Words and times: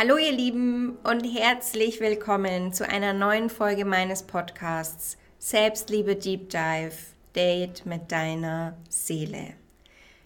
Hallo 0.00 0.16
ihr 0.16 0.30
Lieben 0.30 0.96
und 1.02 1.24
herzlich 1.24 1.98
willkommen 1.98 2.72
zu 2.72 2.88
einer 2.88 3.12
neuen 3.12 3.50
Folge 3.50 3.84
meines 3.84 4.22
Podcasts 4.22 5.18
Selbstliebe 5.40 6.14
Deep 6.14 6.50
Dive 6.50 6.94
Date 7.34 7.84
mit 7.84 8.12
deiner 8.12 8.76
Seele. 8.88 9.54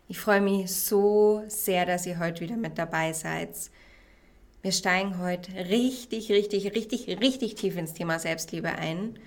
Ich 0.09 0.21
freue 0.21 0.43
mich 0.43 0.71
so 0.71 1.43
sehr, 1.47 1.87
dass 1.87 2.05
ihr 2.05 2.19
heute 2.19 2.43
wieder 2.43 2.59
mit 2.59 2.77
dabei 2.77 3.15
seid. 3.15 3.49
Wir 4.61 4.73
steigen 4.73 5.19
heute 5.19 5.51
richtig, 5.71 6.31
richtig, 6.31 6.75
richtig, 6.75 7.09
richtig 7.23 7.55
tief 7.55 7.75
ins 7.79 7.95
Thema 7.95 8.19
Selbstliebe 8.19 8.69
ein. 8.69 9.19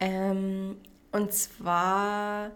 Ähm, 0.00 0.76
und 1.12 1.32
zwar, 1.32 2.50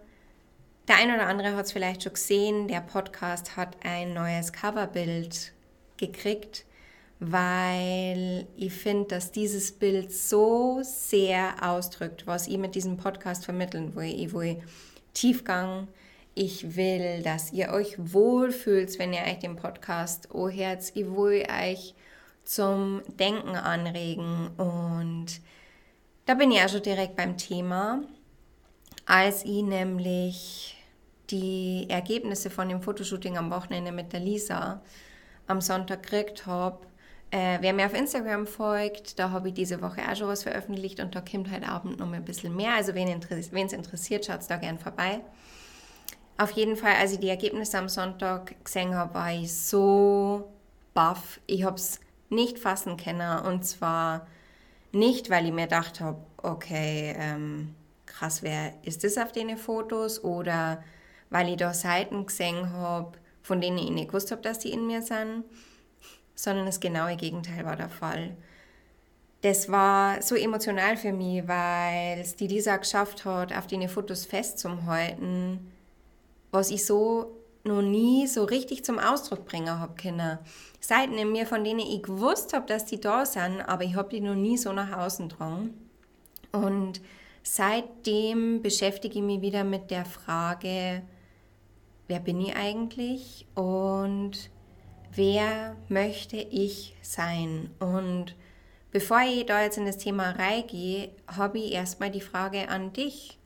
der 0.87 0.96
ein 0.96 1.15
oder 1.15 1.27
andere 1.27 1.56
hat 1.56 1.65
es 1.65 1.73
vielleicht 1.73 2.02
schon 2.02 2.12
gesehen, 2.12 2.69
der 2.69 2.83
Podcast 2.83 3.56
hat 3.56 3.74
ein 3.84 4.12
neues 4.12 4.52
Coverbild 4.52 5.55
gekriegt 5.96 6.66
weil 7.20 8.46
ich 8.56 8.72
finde, 8.72 9.08
dass 9.08 9.32
dieses 9.32 9.72
Bild 9.72 10.12
so 10.12 10.80
sehr 10.82 11.54
ausdrückt, 11.60 12.27
was 12.27 12.46
ich 12.46 12.58
mit 12.58 12.74
diesem 12.74 12.96
Podcast 12.96 13.44
vermitteln 13.44 13.94
will. 13.96 14.14
Ich 14.14 14.32
will 14.32 14.62
Tiefgang. 15.14 15.88
Ich 16.34 16.77
will, 16.77 17.22
dass 17.22 17.52
ihr 17.52 17.70
euch 17.70 17.96
wohlfühlt, 17.98 18.96
wenn 19.00 19.12
ihr 19.12 19.22
euch 19.22 19.41
den 19.41 19.56
Podcast 19.56 20.32
anhört. 20.32 20.92
Ich 20.94 21.06
will 21.06 21.44
euch 21.50 21.94
zum 22.44 23.02
Denken 23.19 23.56
anregen. 23.56 24.50
Und 24.56 25.41
da 26.27 26.34
bin 26.34 26.52
ich 26.52 26.62
auch 26.62 26.69
schon 26.69 26.82
direkt 26.82 27.16
beim 27.16 27.36
Thema. 27.36 28.02
Als 29.06 29.44
ich 29.44 29.62
nämlich 29.62 30.77
die 31.30 31.86
Ergebnisse 31.88 32.50
von 32.50 32.69
dem 32.69 32.80
Fotoshooting 32.80 33.36
am 33.36 33.50
Wochenende 33.50 33.91
mit 33.91 34.12
der 34.12 34.20
Lisa 34.20 34.80
am 35.48 35.60
Sonntag 35.60 36.05
gekriegt 36.05 36.47
habe, 36.47 36.86
äh, 37.31 37.59
wer 37.61 37.75
mir 37.75 37.87
auf 37.87 37.95
Instagram 37.95 38.47
folgt, 38.47 39.19
da 39.19 39.31
habe 39.31 39.48
ich 39.48 39.55
diese 39.55 39.83
Woche 39.83 40.01
auch 40.11 40.17
schon 40.17 40.29
was 40.29 40.45
veröffentlicht 40.45 41.01
und 41.01 41.15
da 41.15 41.21
kommt 41.21 41.51
heute 41.51 41.69
Abend 41.69 41.98
noch 41.98 42.11
ein 42.11 42.25
bisschen 42.25 42.57
mehr. 42.57 42.75
Also 42.75 42.95
wen 42.95 43.09
es 43.09 43.73
interessiert, 43.73 44.25
schaut 44.25 44.41
da 44.48 44.57
gern 44.57 44.79
vorbei. 44.79 45.21
Auf 46.39 46.53
jeden 46.53 46.77
Fall, 46.77 46.95
als 47.01 47.12
ich 47.12 47.19
die 47.19 47.29
Ergebnisse 47.29 47.79
am 47.79 47.89
Sonntag 47.89 48.65
gesehen 48.65 48.95
habe, 48.95 49.12
war 49.15 49.33
ich 49.33 49.53
so 49.53 50.51
baff. 50.95 51.41
Ich 51.47 51.65
habe 51.65 51.77
es 51.77 52.01
nicht 52.31 52.59
fassen 52.59 52.97
können 52.97 53.41
und 53.45 53.65
zwar 53.65 54.27
nicht, 54.93 55.29
weil 55.29 55.47
ich 55.47 55.53
mir 55.53 55.65
gedacht 55.65 56.01
habe, 56.01 56.19
okay, 56.39 57.15
ähm, 57.19 57.75
krass, 58.06 58.43
wer 58.43 58.73
ist 58.84 59.05
das 59.05 59.19
auf 59.19 59.33
den 59.33 59.56
Fotos 59.59 60.25
oder 60.25 60.83
weil 61.29 61.51
ich 61.51 61.56
da 61.56 61.75
Seiten 61.75 62.25
gesehen 62.25 62.73
habe, 62.73 63.19
von 63.43 63.61
denen 63.61 63.79
ich 63.79 63.91
nicht 63.91 64.09
gewusst 64.09 64.31
habe, 64.31 64.41
dass 64.41 64.61
die 64.61 64.73
in 64.73 64.87
mir 64.87 65.03
sind 65.03 65.45
sondern 66.39 66.67
das 66.67 66.78
genaue 66.78 67.17
Gegenteil 67.17 67.64
war 67.64 67.75
der 67.75 67.89
Fall. 67.89 68.36
Das 69.41 69.70
war 69.72 70.22
so 70.22 70.36
emotional 70.36 70.97
für 70.97 71.12
mich, 71.12 71.48
weil 71.48 72.20
es 72.20 72.36
die 72.36 72.47
Lisa 72.47 72.77
geschafft 72.77 73.25
hat, 73.25 73.53
auf 73.53 73.67
die 73.67 73.89
Fotos 73.89 74.25
festzuhalten, 74.25 75.72
was 76.53 76.70
ich 76.70 76.86
so 76.86 77.36
noch 77.64 77.83
nie 77.83 78.28
so 78.28 78.44
richtig 78.44 78.84
zum 78.84 79.00
Ausdruck 79.00 79.47
bringen 79.47 79.81
habe 79.81 80.00
können. 80.00 80.39
Seiten 80.78 81.19
in 81.19 81.33
mir, 81.33 81.44
von 81.44 81.64
denen 81.64 81.81
ich 81.81 82.05
gewusst 82.05 82.53
habe, 82.53 82.66
dass 82.66 82.84
die 82.84 83.00
da 83.00 83.27
sind, 83.27 83.61
aber 83.62 83.83
ich 83.83 83.97
habe 83.97 84.09
die 84.09 84.20
noch 84.20 84.36
nie 84.36 84.56
so 84.56 84.72
nach 84.72 84.97
außen 84.97 85.28
getragen. 85.28 85.75
Und 86.53 87.00
seitdem 87.42 88.62
beschäftige 88.62 89.19
ich 89.19 89.25
mich 89.25 89.41
wieder 89.41 89.64
mit 89.64 89.91
der 89.91 90.05
Frage, 90.05 91.03
wer 92.06 92.20
bin 92.20 92.41
ich 92.41 92.55
eigentlich 92.55 93.44
und 93.56 94.50
wer 95.14 95.77
möchte 95.89 96.37
ich 96.37 96.97
sein? 97.03 97.70
Und 97.78 98.34
bevor 98.91 99.20
ich 99.20 99.47
da 99.47 99.62
jetzt 99.62 99.78
in 99.78 99.87
das 99.87 99.99
Thema 99.99 100.31
reingehe, 100.31 101.10
habe 101.27 101.59
ich 101.59 101.72
erstmal 101.72 102.10
die 102.10 102.21
Frage 102.21 102.69
an 102.69 102.93
dich. 102.93 103.38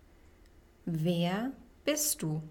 Wer 0.85 1.53
bist 1.85 2.23
du? 2.23 2.43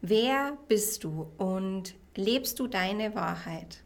Wer 0.00 0.58
bist 0.68 1.04
du 1.04 1.30
und 1.38 1.94
lebst 2.16 2.58
du 2.58 2.66
deine 2.66 3.14
Wahrheit? 3.14 3.82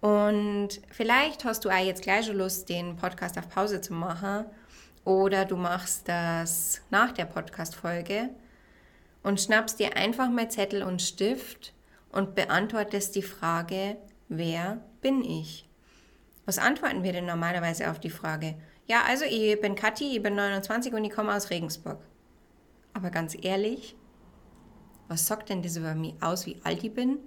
Und 0.00 0.80
vielleicht 0.90 1.44
hast 1.44 1.64
du 1.64 1.70
auch 1.70 1.84
jetzt 1.84 2.02
gleich 2.02 2.26
schon 2.26 2.36
Lust, 2.36 2.68
den 2.68 2.96
Podcast 2.96 3.38
auf 3.38 3.48
Pause 3.48 3.80
zu 3.80 3.94
machen 3.94 4.46
oder 5.04 5.44
du 5.44 5.56
machst 5.56 6.08
das 6.08 6.80
nach 6.90 7.12
der 7.12 7.26
Podcast-Folge 7.26 8.30
und 9.22 9.40
schnappst 9.40 9.78
dir 9.78 9.96
einfach 9.96 10.28
mal 10.28 10.50
Zettel 10.50 10.82
und 10.82 11.00
Stift 11.00 11.72
und 12.12 12.34
beantwortest 12.34 13.16
die 13.16 13.22
Frage, 13.22 13.96
wer 14.28 14.82
bin 15.00 15.24
ich? 15.24 15.68
Was 16.44 16.58
antworten 16.58 17.02
wir 17.02 17.12
denn 17.12 17.26
normalerweise 17.26 17.90
auf 17.90 17.98
die 17.98 18.10
Frage? 18.10 18.54
Ja, 18.86 19.02
also 19.08 19.24
ich 19.24 19.60
bin 19.60 19.74
Kathi, 19.74 20.16
ich 20.16 20.22
bin 20.22 20.34
29 20.34 20.92
und 20.92 21.04
ich 21.04 21.12
komme 21.12 21.34
aus 21.34 21.50
Regensburg. 21.50 21.98
Aber 22.92 23.10
ganz 23.10 23.36
ehrlich, 23.40 23.96
was 25.08 25.26
sagt 25.26 25.48
denn 25.48 25.62
das 25.62 25.76
über 25.76 25.94
mich 25.94 26.14
aus, 26.20 26.46
wie 26.46 26.60
alt 26.62 26.84
ich 26.84 26.92
bin? 26.92 27.18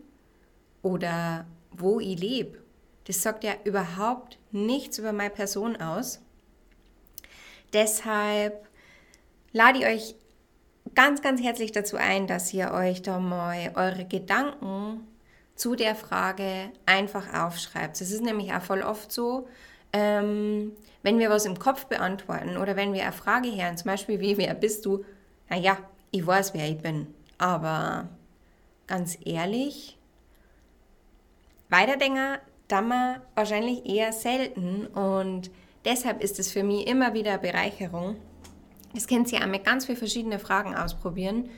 Oder 0.82 1.48
wo 1.72 2.00
ich 2.00 2.20
lebe? 2.20 2.60
Das 3.06 3.22
sagt 3.22 3.44
ja 3.44 3.54
überhaupt 3.64 4.38
nichts 4.52 5.00
über 5.00 5.14
meine 5.14 5.30
Person 5.30 5.76
aus. 5.76 6.22
Deshalb 7.74 8.68
lade 9.52 9.80
ich 9.80 9.86
euch 9.86 10.16
ganz, 10.96 11.22
ganz 11.22 11.42
herzlich 11.42 11.72
dazu 11.72 11.98
ein, 11.98 12.26
dass 12.26 12.54
ihr 12.54 12.72
euch 12.72 13.02
da 13.02 13.20
mal 13.20 13.72
eure 13.76 14.06
Gedanken 14.06 15.06
zu 15.56 15.76
der 15.76 15.96
Frage 15.96 16.72
einfach 16.86 17.34
aufschreibt. 17.34 18.00
Es 18.02 18.12
ist 18.12 18.24
nämlich 18.24 18.54
auch 18.54 18.62
voll 18.62 18.82
oft 18.82 19.12
so, 19.12 19.48
ähm, 19.94 20.72
wenn 21.04 21.20
wir 21.20 21.30
was 21.30 21.46
im 21.46 21.60
Kopf 21.60 21.86
beantworten 21.86 22.58
oder 22.58 22.76
wenn 22.76 22.94
wir 22.94 23.04
eine 23.04 23.12
Frage 23.12 23.56
hören, 23.56 23.78
zum 23.78 23.92
Beispiel, 23.92 24.20
wie, 24.20 24.38
wer 24.38 24.54
bist 24.56 24.86
du? 24.86 25.06
Naja, 25.50 25.78
ich 26.12 26.26
weiß, 26.26 26.54
wer 26.54 26.68
ich 26.68 26.80
bin. 26.80 27.08
Aber 27.38 28.10
ganz 28.88 29.18
ehrlich, 29.24 29.98
weiterdenken 31.70 32.38
dann 32.68 33.22
wahrscheinlich 33.36 33.86
eher 33.86 34.12
selten 34.12 34.88
und 34.88 35.52
deshalb 35.86 36.24
ist 36.24 36.40
es 36.40 36.52
für 36.52 36.64
mich 36.64 36.88
immer 36.88 37.14
wieder 37.14 37.34
eine 37.34 37.40
Bereicherung, 37.40 38.16
das 38.96 39.08
könnt 39.08 39.32
ihr 39.32 39.42
auch 39.42 39.48
mit 39.48 39.64
ganz 39.66 39.86
vielen 39.86 39.98
verschiedenen 39.98 40.40
Fragen 40.40 40.76
ausprobieren. 40.76 41.50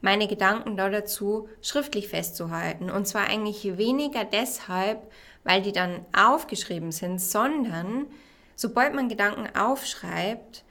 Meine 0.00 0.28
Gedanken 0.28 0.76
da 0.76 0.90
dazu 0.90 1.48
schriftlich 1.62 2.08
festzuhalten. 2.08 2.90
Und 2.90 3.06
zwar 3.06 3.26
eigentlich 3.26 3.76
weniger 3.78 4.24
deshalb, 4.24 5.10
weil 5.44 5.62
die 5.62 5.72
dann 5.72 6.04
aufgeschrieben 6.16 6.92
sind, 6.92 7.20
sondern 7.20 8.06
sobald 8.56 8.94
man 8.94 9.08
Gedanken 9.08 9.54
aufschreibt, 9.56 10.64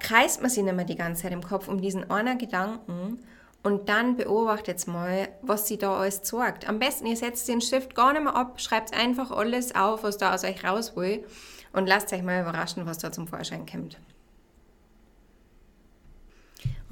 kreist 0.00 0.42
man 0.42 0.50
sie 0.50 0.62
nicht 0.62 0.74
mehr 0.74 0.84
die 0.84 0.96
ganze 0.96 1.22
Zeit 1.22 1.32
im 1.32 1.42
Kopf 1.42 1.68
um 1.68 1.80
diesen 1.80 2.10
einen 2.10 2.38
Gedanken 2.38 3.20
und 3.62 3.88
dann 3.88 4.16
beobachtet 4.16 4.86
mal, 4.86 5.28
was 5.40 5.66
sie 5.66 5.78
da 5.78 5.96
alles 5.96 6.20
sorgt. 6.22 6.68
Am 6.68 6.78
besten, 6.78 7.06
ihr 7.06 7.16
setzt 7.16 7.48
den 7.48 7.62
Stift 7.62 7.94
gar 7.94 8.12
nicht 8.12 8.22
mehr 8.22 8.36
ab, 8.36 8.60
schreibt 8.60 8.94
einfach 8.94 9.30
alles 9.30 9.74
auf, 9.74 10.02
was 10.02 10.18
da 10.18 10.34
aus 10.34 10.44
euch 10.44 10.62
raus 10.62 10.94
will 10.96 11.24
und 11.72 11.86
lasst 11.86 12.12
euch 12.12 12.22
mal 12.22 12.42
überraschen, 12.42 12.84
was 12.86 12.98
da 12.98 13.10
zum 13.10 13.26
Vorschein 13.26 13.64
kommt. 13.64 13.98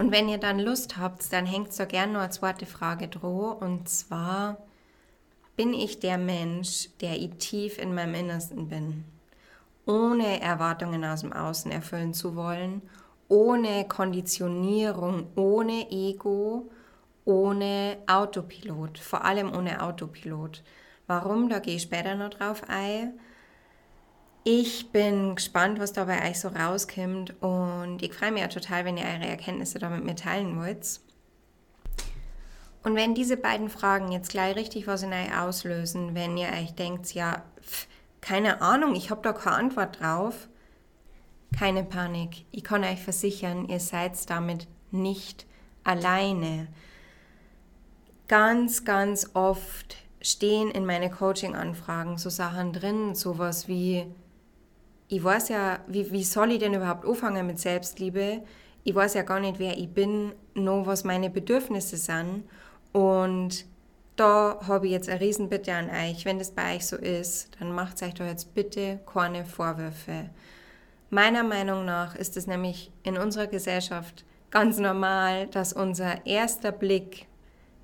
Und 0.02 0.10
wenn 0.10 0.28
ihr 0.28 0.38
dann 0.38 0.58
Lust 0.58 0.96
habt, 0.96 1.32
dann 1.32 1.46
hängt 1.46 1.72
so 1.72 1.86
gerne 1.86 2.14
noch 2.14 2.20
eine 2.22 2.30
zweite 2.30 2.66
Frage 2.66 3.06
dran. 3.06 3.52
Und 3.60 3.88
zwar, 3.88 4.56
bin 5.54 5.72
ich 5.72 6.00
der 6.00 6.18
Mensch, 6.18 6.88
der 7.00 7.20
ich 7.20 7.36
tief 7.38 7.78
in 7.78 7.94
meinem 7.94 8.16
Innersten 8.16 8.66
bin? 8.66 9.04
Ohne 9.86 10.40
Erwartungen 10.40 11.04
aus 11.04 11.20
dem 11.20 11.32
Außen 11.32 11.70
erfüllen 11.70 12.14
zu 12.14 12.34
wollen, 12.34 12.82
ohne 13.28 13.86
Konditionierung, 13.86 15.28
ohne 15.36 15.88
Ego, 15.92 16.68
ohne 17.24 17.98
Autopilot, 18.08 18.98
vor 18.98 19.24
allem 19.24 19.54
ohne 19.54 19.84
Autopilot. 19.84 20.64
Warum? 21.06 21.48
Da 21.48 21.60
gehe 21.60 21.76
ich 21.76 21.82
später 21.82 22.16
noch 22.16 22.30
drauf 22.30 22.64
ein. 22.66 23.20
Ich 24.44 24.90
bin 24.90 25.36
gespannt, 25.36 25.78
was 25.78 25.92
da 25.92 26.04
bei 26.04 26.28
euch 26.28 26.40
so 26.40 26.48
rauskommt 26.48 27.40
und 27.40 28.02
ich 28.02 28.12
freue 28.12 28.32
mich 28.32 28.42
ja 28.42 28.48
total, 28.48 28.84
wenn 28.84 28.96
ihr 28.96 29.04
eure 29.04 29.28
Erkenntnisse 29.28 29.78
da 29.78 29.88
mit 29.88 30.04
mir 30.04 30.16
teilen 30.16 30.58
wollt. 30.58 31.00
Und 32.82 32.96
wenn 32.96 33.14
diese 33.14 33.36
beiden 33.36 33.68
Fragen 33.68 34.10
jetzt 34.10 34.30
gleich 34.30 34.56
richtig 34.56 34.88
was 34.88 35.04
in 35.04 35.12
euch 35.12 35.38
auslösen, 35.38 36.16
wenn 36.16 36.36
ihr 36.36 36.48
euch 36.48 36.74
denkt, 36.74 37.14
ja, 37.14 37.44
pff, 37.60 37.86
keine 38.20 38.60
Ahnung, 38.60 38.96
ich 38.96 39.10
habe 39.10 39.22
da 39.22 39.32
keine 39.32 39.56
Antwort 39.56 40.00
drauf, 40.00 40.48
keine 41.56 41.84
Panik. 41.84 42.44
Ich 42.50 42.64
kann 42.64 42.82
euch 42.82 43.00
versichern, 43.00 43.68
ihr 43.68 43.78
seid 43.78 44.28
damit 44.28 44.66
nicht 44.90 45.46
alleine. 45.84 46.66
Ganz, 48.26 48.84
ganz 48.84 49.30
oft 49.34 49.98
stehen 50.20 50.72
in 50.72 50.84
meine 50.84 51.10
Coaching-Anfragen 51.10 52.18
so 52.18 52.30
Sachen 52.30 52.72
drin, 52.72 53.14
sowas 53.14 53.68
wie, 53.68 54.06
ich 55.12 55.22
weiß 55.22 55.50
ja, 55.50 55.80
wie, 55.88 56.10
wie 56.10 56.24
soll 56.24 56.52
ich 56.52 56.58
denn 56.58 56.72
überhaupt 56.72 57.04
anfangen 57.04 57.46
mit 57.46 57.58
Selbstliebe? 57.58 58.40
Ich 58.82 58.94
weiß 58.94 59.12
ja 59.12 59.22
gar 59.22 59.40
nicht, 59.40 59.58
wer 59.58 59.76
ich 59.76 59.90
bin, 59.90 60.32
nur 60.54 60.86
was 60.86 61.04
meine 61.04 61.28
Bedürfnisse 61.28 61.98
sind. 61.98 62.44
Und 62.92 63.66
da 64.16 64.58
habe 64.66 64.86
ich 64.86 64.92
jetzt 64.92 65.10
eine 65.10 65.20
Riesenbitte 65.20 65.74
an 65.74 65.90
euch. 65.90 66.24
Wenn 66.24 66.38
das 66.38 66.52
bei 66.52 66.76
euch 66.76 66.86
so 66.86 66.96
ist, 66.96 67.50
dann 67.60 67.72
macht 67.72 68.02
euch 68.02 68.14
doch 68.14 68.24
jetzt 68.24 68.54
bitte 68.54 69.00
keine 69.04 69.44
Vorwürfe. 69.44 70.30
Meiner 71.10 71.42
Meinung 71.42 71.84
nach 71.84 72.14
ist 72.14 72.38
es 72.38 72.46
nämlich 72.46 72.90
in 73.02 73.18
unserer 73.18 73.48
Gesellschaft 73.48 74.24
ganz 74.50 74.78
normal, 74.78 75.46
dass 75.48 75.74
unser 75.74 76.24
erster 76.24 76.72
Blick 76.72 77.26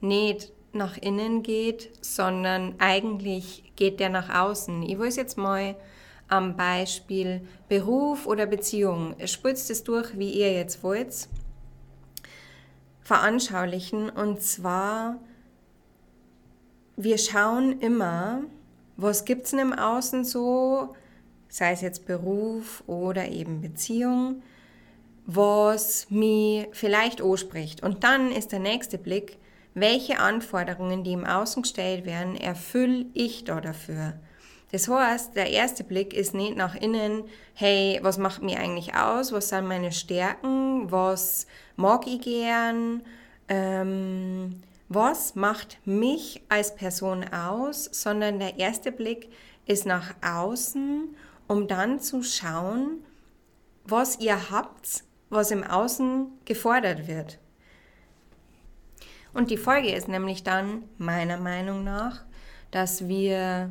nicht 0.00 0.50
nach 0.72 0.96
innen 0.96 1.42
geht, 1.42 1.90
sondern 2.00 2.76
eigentlich 2.78 3.70
geht 3.76 4.00
der 4.00 4.08
nach 4.08 4.34
außen. 4.34 4.82
Ich 4.82 4.98
will 4.98 5.08
es 5.08 5.16
jetzt 5.16 5.36
mal 5.36 5.76
am 6.28 6.56
Beispiel 6.56 7.40
Beruf 7.68 8.26
oder 8.26 8.46
Beziehung, 8.46 9.14
spitzt 9.26 9.70
es 9.70 9.82
durch, 9.84 10.18
wie 10.18 10.30
ihr 10.30 10.52
jetzt 10.52 10.82
wollt, 10.82 11.28
veranschaulichen. 13.02 14.10
Und 14.10 14.42
zwar, 14.42 15.16
wir 16.96 17.18
schauen 17.18 17.80
immer, 17.80 18.42
was 18.96 19.24
gibt 19.24 19.44
es 19.46 19.50
denn 19.50 19.60
im 19.60 19.72
Außen 19.72 20.24
so, 20.24 20.94
sei 21.48 21.72
es 21.72 21.80
jetzt 21.80 22.06
Beruf 22.06 22.84
oder 22.86 23.28
eben 23.28 23.62
Beziehung, 23.62 24.42
was 25.24 26.10
mir 26.10 26.68
vielleicht 26.72 27.22
anspricht. 27.22 27.82
Und 27.82 28.04
dann 28.04 28.32
ist 28.32 28.52
der 28.52 28.60
nächste 28.60 28.98
Blick, 28.98 29.38
welche 29.74 30.18
Anforderungen, 30.18 31.04
die 31.04 31.12
im 31.12 31.24
Außen 31.24 31.62
gestellt 31.62 32.04
werden, 32.04 32.36
erfülle 32.36 33.06
ich 33.14 33.44
da 33.44 33.60
dafür? 33.60 34.14
Das 34.70 34.88
heißt, 34.88 35.34
der 35.34 35.50
erste 35.50 35.82
Blick 35.82 36.12
ist 36.12 36.34
nicht 36.34 36.56
nach 36.56 36.74
innen, 36.74 37.24
hey, 37.54 37.98
was 38.02 38.18
macht 38.18 38.42
mir 38.42 38.58
eigentlich 38.58 38.94
aus? 38.94 39.32
Was 39.32 39.48
sind 39.48 39.66
meine 39.66 39.92
Stärken? 39.92 40.90
Was 40.92 41.46
mag 41.76 42.06
ich 42.06 42.20
gern? 42.20 43.02
Ähm, 43.48 44.62
was 44.88 45.34
macht 45.34 45.78
mich 45.86 46.42
als 46.48 46.74
Person 46.74 47.24
aus? 47.32 47.84
Sondern 47.84 48.38
der 48.38 48.58
erste 48.58 48.92
Blick 48.92 49.30
ist 49.66 49.86
nach 49.86 50.14
außen 50.22 51.14
um 51.48 51.66
dann 51.66 51.98
zu 51.98 52.22
schauen, 52.22 53.04
was 53.84 54.20
ihr 54.20 54.50
habt, 54.50 55.02
was 55.30 55.50
im 55.50 55.64
Außen 55.64 56.28
gefordert 56.44 57.08
wird. 57.08 57.38
Und 59.32 59.50
die 59.50 59.56
Folge 59.56 59.92
ist 59.92 60.08
nämlich 60.08 60.44
dann, 60.44 60.84
meiner 60.98 61.38
Meinung 61.38 61.84
nach, 61.84 62.24
dass 62.70 63.08
wir 63.08 63.70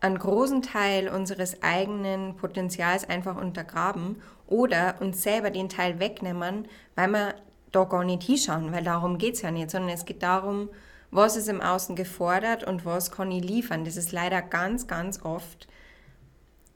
einen 0.00 0.18
großen 0.18 0.62
Teil 0.62 1.08
unseres 1.08 1.62
eigenen 1.62 2.36
Potenzials 2.36 3.08
einfach 3.08 3.36
untergraben 3.36 4.22
oder 4.46 4.96
uns 5.00 5.22
selber 5.22 5.50
den 5.50 5.68
Teil 5.68 5.98
wegnehmen, 6.00 6.66
weil 6.94 7.08
wir 7.08 7.34
da 7.70 7.84
gar 7.84 8.04
nicht 8.04 8.22
hinschauen, 8.22 8.72
weil 8.72 8.82
darum 8.82 9.18
geht 9.18 9.34
es 9.34 9.42
ja 9.42 9.50
nicht, 9.50 9.70
sondern 9.70 9.90
es 9.90 10.04
geht 10.04 10.22
darum, 10.22 10.70
was 11.10 11.36
ist 11.36 11.48
im 11.48 11.60
Außen 11.60 11.96
gefordert 11.96 12.64
und 12.64 12.84
was 12.84 13.10
kann 13.10 13.30
ich 13.30 13.44
liefern. 13.44 13.84
Das 13.84 13.96
ist 13.96 14.12
leider 14.12 14.42
ganz, 14.42 14.86
ganz 14.86 15.22
oft 15.22 15.68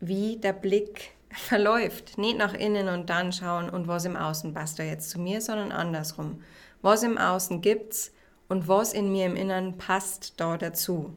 wie 0.00 0.36
der 0.36 0.52
Blick 0.52 1.12
verläuft. 1.30 2.18
Nicht 2.18 2.38
nach 2.38 2.54
innen 2.54 2.88
und 2.88 3.10
dann 3.10 3.32
schauen 3.32 3.70
und 3.70 3.88
was 3.88 4.04
im 4.04 4.16
Außen 4.16 4.52
passt 4.54 4.78
da 4.78 4.82
jetzt 4.82 5.10
zu 5.10 5.20
mir, 5.20 5.40
sondern 5.40 5.72
andersrum. 5.72 6.42
Was 6.82 7.02
im 7.02 7.16
Außen 7.16 7.60
gibt's 7.60 8.12
und 8.48 8.68
was 8.68 8.92
in 8.92 9.10
mir 9.10 9.26
im 9.26 9.36
Inneren 9.36 9.78
passt 9.78 10.34
da 10.38 10.56
dazu. 10.56 11.14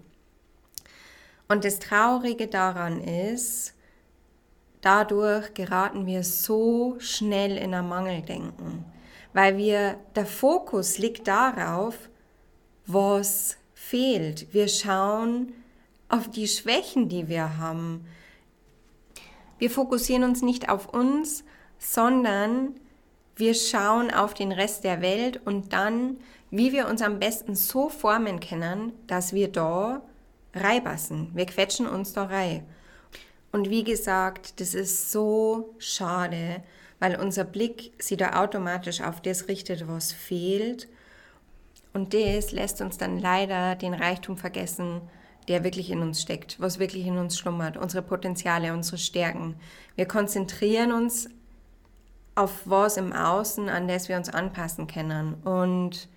Und 1.48 1.64
das 1.64 1.80
Traurige 1.80 2.48
daran 2.48 3.02
ist, 3.02 3.74
dadurch 4.82 5.54
geraten 5.54 6.06
wir 6.06 6.24
so 6.24 6.96
schnell 7.00 7.58
in 7.58 7.74
ein 7.74 7.88
Mangeldenken, 7.88 8.86
weil 9.34 9.58
wir, 9.58 9.98
der 10.16 10.26
Fokus 10.26 10.98
liegt 10.98 11.28
darauf, 11.28 12.10
was 12.86 13.58
fehlt. 13.74 14.54
Wir 14.54 14.68
schauen 14.68 15.54
auf 16.10 16.30
die 16.30 16.48
Schwächen, 16.48 17.10
die 17.10 17.28
wir 17.28 17.58
haben. 17.58 18.06
Wir 19.58 19.70
fokussieren 19.70 20.24
uns 20.24 20.42
nicht 20.42 20.70
auf 20.70 20.94
uns, 20.94 21.44
sondern 21.80 22.76
wir 23.36 23.54
schauen 23.54 24.12
auf 24.12 24.34
den 24.34 24.52
Rest 24.52 24.84
der 24.84 25.02
Welt 25.02 25.40
und 25.46 25.74
dann, 25.74 26.18
wie 26.50 26.72
wir 26.72 26.88
uns 26.88 27.02
am 27.02 27.20
besten 27.20 27.56
so 27.56 27.90
formen 27.90 28.40
können, 28.40 28.94
dass 29.08 29.34
wir 29.34 29.52
da 29.52 30.02
reinpassen. 30.58 31.32
Wir 31.34 31.46
quetschen 31.46 31.88
uns 31.88 32.14
da 32.14 32.26
rein. 32.26 32.66
Und 33.52 33.70
wie 33.70 33.84
gesagt, 33.84 34.60
das 34.60 34.74
ist 34.74 35.12
so 35.12 35.74
schade, 35.78 36.62
weil 37.00 37.20
unser 37.20 37.44
Blick 37.44 37.94
sich 38.02 38.18
da 38.18 38.42
automatisch 38.42 39.02
auf 39.02 39.22
das 39.22 39.48
richtet, 39.48 39.88
was 39.88 40.12
fehlt. 40.12 40.88
Und 41.94 42.14
das 42.14 42.52
lässt 42.52 42.82
uns 42.82 42.98
dann 42.98 43.20
leider 43.20 43.76
den 43.76 43.94
Reichtum 43.94 44.38
vergessen, 44.38 45.02
der 45.48 45.64
wirklich 45.64 45.90
in 45.90 46.02
uns 46.02 46.22
steckt, 46.22 46.60
was 46.60 46.78
wirklich 46.80 47.06
in 47.06 47.18
uns 47.18 47.38
schlummert, 47.38 47.78
unsere 47.78 48.04
Potenziale, 48.04 48.74
unsere 48.74 48.98
Stärken. 48.98 49.56
Wir 49.96 50.06
konzentrieren 50.06 50.92
uns 50.92 51.30
auf 52.36 52.62
was 52.66 52.98
im 52.98 53.14
Außen, 53.14 53.70
an 53.70 53.88
das 53.88 54.10
wir 54.10 54.18
uns 54.18 54.30
anpassen 54.30 54.88
können. 54.88 55.36
Und 55.44 56.10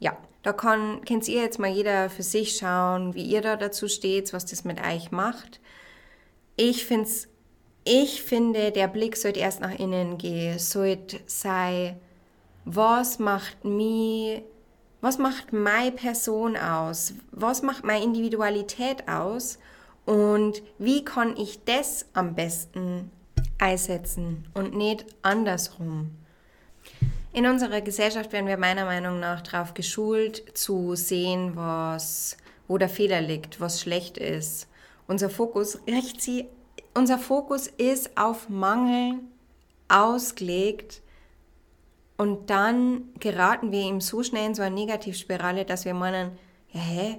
ja, 0.00 0.16
da 0.42 0.52
kann, 0.52 1.04
könnt 1.04 1.28
ihr 1.28 1.42
jetzt 1.42 1.58
mal 1.58 1.70
jeder 1.70 2.10
für 2.10 2.22
sich 2.22 2.56
schauen, 2.56 3.14
wie 3.14 3.24
ihr 3.24 3.42
da 3.42 3.56
dazu 3.56 3.88
steht, 3.88 4.32
was 4.32 4.46
das 4.46 4.64
mit 4.64 4.80
euch 4.84 5.10
macht. 5.10 5.60
Ich 6.56 6.84
finde 6.86 7.08
ich 7.84 8.22
finde, 8.22 8.70
der 8.70 8.86
Blick 8.86 9.16
sollte 9.16 9.40
erst 9.40 9.60
nach 9.60 9.76
innen 9.76 10.16
gehen, 10.16 10.58
sollte 10.58 11.18
sei, 11.26 11.96
was 12.64 13.18
macht 13.18 13.64
mich 13.64 14.42
was 15.02 15.18
macht 15.18 15.52
meine 15.52 15.90
Person 15.90 16.56
aus? 16.56 17.14
Was 17.32 17.62
macht 17.62 17.82
meine 17.82 18.04
Individualität 18.04 19.08
aus? 19.08 19.58
Und 20.06 20.62
wie 20.78 21.04
kann 21.04 21.36
ich 21.36 21.64
das 21.64 22.06
am 22.12 22.36
besten 22.36 23.10
einsetzen 23.58 24.46
und 24.54 24.76
nicht 24.76 25.04
andersrum? 25.22 26.12
In 27.34 27.46
unserer 27.46 27.80
Gesellschaft 27.80 28.32
werden 28.32 28.46
wir 28.46 28.58
meiner 28.58 28.84
Meinung 28.84 29.18
nach 29.18 29.40
darauf 29.40 29.72
geschult, 29.72 30.56
zu 30.56 30.94
sehen, 30.96 31.52
was, 31.56 32.36
wo 32.68 32.76
der 32.76 32.90
Fehler 32.90 33.22
liegt, 33.22 33.58
was 33.58 33.80
schlecht 33.80 34.18
ist. 34.18 34.68
Unser 35.06 35.30
Fokus, 35.30 35.78
unser 36.92 37.18
Fokus 37.18 37.68
ist 37.68 38.18
auf 38.18 38.50
Mangel 38.50 39.14
ausgelegt 39.88 41.00
und 42.18 42.50
dann 42.50 43.04
geraten 43.18 43.72
wir 43.72 43.80
ihm 43.80 44.02
so 44.02 44.22
schnell 44.22 44.48
in 44.48 44.54
so 44.54 44.62
eine 44.62 44.74
Negativspirale, 44.74 45.64
dass 45.64 45.86
wir 45.86 45.94
meinen, 45.94 46.32
ja, 46.70 46.80
hä? 46.80 47.18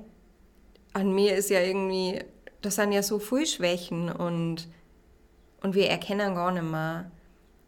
An 0.94 1.12
mir 1.14 1.36
ist 1.36 1.50
ja 1.50 1.60
irgendwie, 1.60 2.24
das 2.62 2.76
sind 2.76 2.92
ja 2.92 3.02
so 3.02 3.18
viele 3.18 3.48
Schwächen 3.48 4.12
und, 4.12 4.68
und 5.64 5.74
wir 5.74 5.90
erkennen 5.90 6.36
gar 6.36 6.52
nicht 6.52 6.64
mehr, 6.64 7.10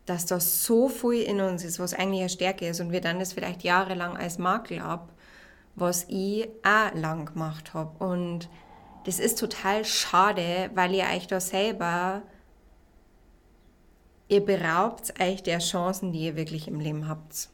dass 0.05 0.25
das 0.25 0.63
so 0.63 0.87
viel 0.87 1.23
in 1.23 1.41
uns 1.41 1.63
ist, 1.63 1.79
was 1.79 1.93
eigentlich 1.93 2.21
eine 2.21 2.29
Stärke 2.29 2.67
ist 2.67 2.79
und 2.79 2.91
wir 2.91 3.01
dann 3.01 3.19
das 3.19 3.33
vielleicht 3.33 3.63
jahrelang 3.63 4.17
als 4.17 4.37
Makel 4.37 4.79
ab, 4.79 5.11
was 5.75 6.05
ich 6.07 6.47
auch 6.63 6.93
lang 6.93 7.25
gemacht 7.25 7.73
habe. 7.73 8.03
Und 8.03 8.49
das 9.05 9.19
ist 9.19 9.39
total 9.39 9.85
schade, 9.85 10.69
weil 10.73 10.93
ihr 10.93 11.05
euch 11.05 11.27
da 11.27 11.39
selber 11.39 12.21
ihr 14.27 14.41
beraubt 14.43 15.13
euch 15.19 15.43
der 15.43 15.59
Chancen, 15.59 16.11
die 16.11 16.25
ihr 16.25 16.35
wirklich 16.35 16.67
im 16.67 16.79
Leben 16.79 17.07
habt. 17.07 17.49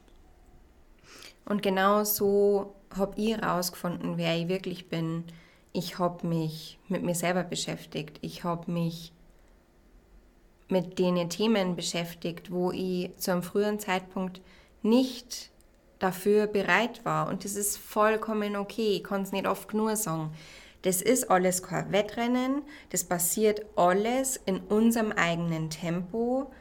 Und 1.46 1.62
genau 1.62 2.04
so 2.04 2.76
habe 2.96 3.20
ich 3.20 3.36
herausgefunden, 3.36 4.18
wer 4.18 4.38
ich 4.38 4.48
wirklich 4.48 4.90
bin. 4.90 5.26
Ich 5.74 6.00
habe 6.00 6.26
mich 6.28 6.80
mit 6.88 7.04
mir 7.04 7.16
selber 7.16 7.44
beschäftigt. 7.44 8.20
Ich 8.22 8.44
habe 8.44 8.72
mich 8.72 9.12
mit 10.72 10.98
den 10.98 11.30
Themen 11.30 11.76
beschäftigt, 11.76 12.52
wo 12.52 12.72
ich 12.72 13.16
zu 13.18 13.32
einem 13.32 13.44
früheren 13.44 13.80
Zeitpunkt 13.80 14.42
nicht 14.82 15.52
dafür 16.00 16.48
bereit 16.48 17.06
war. 17.06 17.28
Und 17.30 17.46
das 17.46 17.56
ist 17.56 17.78
vollkommen 17.78 18.56
okay. 18.56 18.96
Ich 18.98 19.04
kann 19.04 19.22
es 19.22 19.32
nicht 19.32 19.48
oft 19.48 19.70
genug 19.70 19.96
sagen. 19.98 20.34
Das 20.82 21.02
ist 21.02 21.30
alles 21.30 21.62
kein 21.62 21.92
Wettrennen. 21.92 22.64
Das 22.90 23.04
passiert 23.04 23.64
alles 23.76 24.40
in 24.46 24.60
unserem 24.62 25.12
eigenen 25.12 25.70
Tempo. 25.70 26.52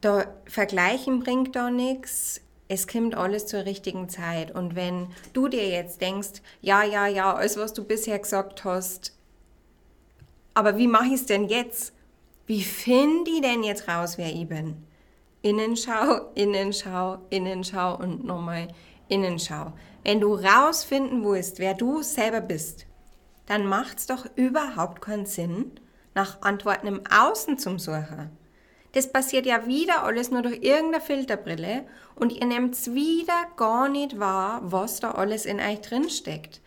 Da 0.00 0.26
vergleichen 0.44 1.20
bringt 1.20 1.56
da 1.56 1.70
nichts. 1.70 2.42
Es 2.68 2.86
kommt 2.86 3.14
alles 3.14 3.46
zur 3.46 3.64
richtigen 3.64 4.08
Zeit. 4.08 4.54
Und 4.54 4.74
wenn 4.74 5.08
du 5.32 5.48
dir 5.48 5.68
jetzt 5.68 6.00
denkst, 6.00 6.42
ja, 6.60 6.82
ja, 6.84 7.06
ja, 7.06 7.34
alles, 7.34 7.56
was 7.56 7.72
du 7.72 7.84
bisher 7.84 8.18
gesagt 8.18 8.64
hast, 8.64 9.16
aber 10.52 10.76
wie 10.76 10.86
mache 10.86 11.06
ich 11.06 11.14
es 11.14 11.26
denn 11.26 11.48
jetzt? 11.48 11.94
Wie 12.50 12.64
finde 12.64 13.30
ich 13.30 13.42
denn 13.42 13.62
jetzt 13.62 13.86
raus, 13.86 14.18
wer 14.18 14.26
ich 14.26 14.48
bin? 14.48 14.84
Innenschau, 15.40 16.32
Innenschau, 16.34 17.18
Innenschau 17.30 17.96
und 17.96 18.24
nochmal 18.24 18.66
Innenschau. 19.06 19.72
Wenn 20.02 20.18
du 20.18 20.34
rausfinden 20.34 21.24
willst, 21.24 21.60
wer 21.60 21.74
du 21.74 22.02
selber 22.02 22.40
bist, 22.40 22.86
dann 23.46 23.66
macht 23.66 23.98
es 23.98 24.08
doch 24.08 24.26
überhaupt 24.34 25.00
keinen 25.00 25.26
Sinn, 25.26 25.78
nach 26.16 26.42
Antworten 26.42 26.88
im 26.88 27.02
Außen 27.08 27.56
zum 27.56 27.78
Suchen. 27.78 28.36
Das 28.94 29.12
passiert 29.12 29.46
ja 29.46 29.68
wieder 29.68 30.02
alles 30.02 30.32
nur 30.32 30.42
durch 30.42 30.60
irgendeine 30.60 31.04
Filterbrille 31.04 31.86
und 32.16 32.32
ihr 32.32 32.46
nehmt 32.46 32.92
wieder 32.92 33.46
gar 33.56 33.88
nicht 33.88 34.18
wahr, 34.18 34.60
was 34.64 34.98
da 34.98 35.12
alles 35.12 35.46
in 35.46 35.60
euch 35.60 35.82
drin 35.82 36.10
steckt. 36.10 36.60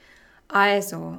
Also, 0.48 1.18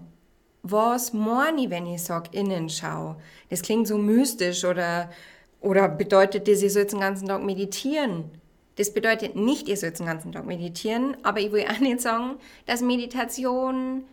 was 0.65 1.13
meine 1.13 1.61
ich, 1.61 1.71
wenn 1.71 1.87
ich 1.87 2.03
sage 2.03 2.31
Innenschau? 2.33 3.17
Das 3.51 3.61
klingt 3.61 3.87
so 3.87 3.99
mystisch 3.99 4.65
oder, 4.65 5.11
oder 5.61 5.89
bedeutet 5.89 6.49
das, 6.49 6.63
ihr 6.63 6.71
sollt 6.71 6.91
den 6.91 7.01
ganzen 7.01 7.29
Tag 7.29 7.43
meditieren? 7.45 8.31
Das 8.77 8.93
bedeutet 8.93 9.37
nicht, 9.37 9.69
ihr 9.69 9.77
sollt 9.77 9.99
den 9.99 10.07
ganzen 10.07 10.33
Tag 10.33 10.47
meditieren, 10.47 11.19
aber 11.23 11.41
ich 11.41 11.53
will 11.53 11.67
auch 11.71 11.81
nicht 11.81 12.01
sagen, 12.01 12.37
dass 12.65 12.81
Meditation 12.81 14.05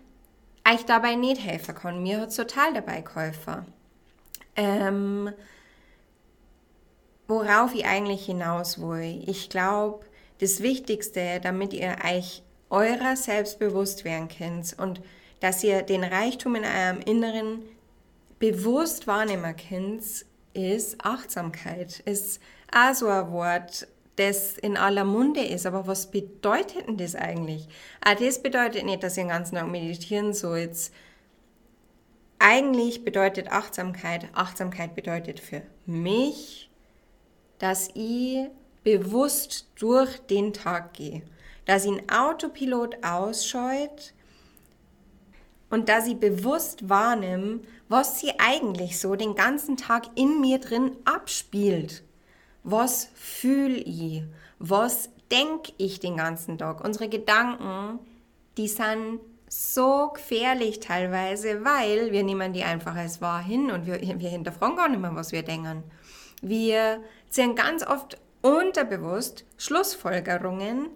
euch 0.69 0.85
dabei 0.85 1.15
nicht 1.15 1.41
helfen 1.41 1.73
kann. 1.73 2.03
Mir 2.03 2.19
hat 2.19 2.29
es 2.29 2.35
total 2.35 2.73
dabei 2.73 2.99
geholfen. 2.99 3.65
Ähm, 4.57 5.31
worauf 7.29 7.73
ich 7.73 7.85
eigentlich 7.85 8.25
hinaus 8.25 8.81
will. 8.81 9.23
Ich 9.25 9.49
glaube, 9.49 10.05
das 10.41 10.61
Wichtigste, 10.61 11.39
damit 11.41 11.71
ihr 11.71 11.95
euch 12.05 12.43
eurer 12.69 13.15
selbst 13.15 13.57
bewusst 13.57 14.03
werden 14.03 14.27
könnt 14.27 14.77
und 14.77 15.01
dass 15.41 15.63
ihr 15.63 15.81
den 15.81 16.03
Reichtum 16.03 16.55
in 16.55 16.63
eurem 16.63 17.01
Inneren 17.01 17.63
bewusst 18.39 19.07
wahrnehmen 19.07 19.55
könnt, 19.55 20.25
ist 20.53 21.03
Achtsamkeit. 21.03 21.99
Ist 22.05 22.39
auch 22.73 22.93
so 22.93 23.07
ein 23.07 23.31
Wort, 23.31 23.87
das 24.15 24.57
in 24.57 24.77
aller 24.77 25.03
Munde 25.03 25.41
ist. 25.41 25.65
Aber 25.65 25.87
was 25.87 26.09
bedeutet 26.11 26.87
denn 26.87 26.97
das 26.97 27.15
eigentlich? 27.15 27.67
Ah, 28.01 28.15
das 28.15 28.41
bedeutet 28.41 28.85
nicht, 28.85 29.03
dass 29.03 29.17
ihr 29.17 29.23
den 29.23 29.29
ganzen 29.29 29.55
Tag 29.55 29.67
meditieren 29.67 30.33
sollt. 30.33 30.91
Eigentlich 32.39 33.03
bedeutet 33.03 33.51
Achtsamkeit, 33.51 34.27
Achtsamkeit 34.33 34.95
bedeutet 34.95 35.39
für 35.39 35.61
mich, 35.85 36.69
dass 37.59 37.89
ich 37.93 38.47
bewusst 38.83 39.67
durch 39.79 40.17
den 40.21 40.53
Tag 40.53 40.93
gehe, 40.93 41.21
dass 41.65 41.85
ich 41.85 41.91
ein 41.91 42.09
Autopilot 42.09 43.03
ausscheut 43.03 44.13
und 45.71 45.89
dass 45.89 46.05
ich 46.05 46.19
bewusst 46.19 46.89
wahrnehme, 46.89 47.61
was 47.89 48.19
sie 48.19 48.33
eigentlich 48.37 48.99
so 48.99 49.15
den 49.15 49.35
ganzen 49.35 49.77
Tag 49.77 50.03
in 50.15 50.39
mir 50.39 50.59
drin 50.59 50.91
abspielt. 51.05 52.03
Was 52.63 53.09
fühle 53.15 53.77
ich? 53.77 54.23
Was 54.59 55.09
denke 55.31 55.71
ich 55.77 55.99
den 55.99 56.17
ganzen 56.17 56.57
Tag? 56.57 56.83
Unsere 56.83 57.09
Gedanken, 57.09 57.99
die 58.57 58.67
sind 58.67 59.21
so 59.47 60.11
gefährlich 60.13 60.79
teilweise, 60.79 61.65
weil 61.65 62.11
wir 62.11 62.23
nehmen 62.23 62.53
die 62.53 62.63
einfach 62.63 62.95
als 62.95 63.21
wahr 63.21 63.41
hin 63.41 63.71
und 63.71 63.85
wir, 63.85 63.99
wir 64.01 64.29
hinterfragen 64.29 64.77
gar 64.77 64.89
nicht 64.89 65.01
mehr, 65.01 65.15
was 65.15 65.31
wir 65.31 65.43
denken. 65.43 65.83
Wir 66.41 67.01
ziehen 67.29 67.55
ganz 67.55 67.85
oft 67.85 68.17
unterbewusst 68.41 69.45
Schlussfolgerungen, 69.57 70.87